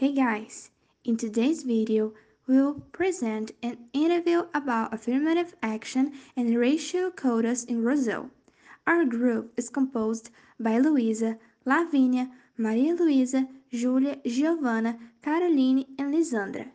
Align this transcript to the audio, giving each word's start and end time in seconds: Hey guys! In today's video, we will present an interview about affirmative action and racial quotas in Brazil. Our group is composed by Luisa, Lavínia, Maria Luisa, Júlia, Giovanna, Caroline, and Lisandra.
Hey 0.00 0.12
guys! 0.12 0.70
In 1.04 1.18
today's 1.18 1.62
video, 1.62 2.14
we 2.46 2.56
will 2.56 2.80
present 2.90 3.50
an 3.62 3.76
interview 3.92 4.46
about 4.54 4.94
affirmative 4.94 5.54
action 5.62 6.12
and 6.34 6.56
racial 6.56 7.10
quotas 7.10 7.64
in 7.64 7.82
Brazil. 7.82 8.30
Our 8.86 9.04
group 9.04 9.52
is 9.58 9.68
composed 9.68 10.30
by 10.58 10.78
Luisa, 10.78 11.36
Lavínia, 11.66 12.30
Maria 12.56 12.94
Luisa, 12.94 13.46
Júlia, 13.70 14.16
Giovanna, 14.24 14.98
Caroline, 15.20 15.84
and 15.98 16.14
Lisandra. 16.14 16.70